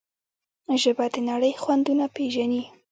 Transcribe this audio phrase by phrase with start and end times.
[0.81, 2.63] ژبه د نړۍ خوندونه پېژني.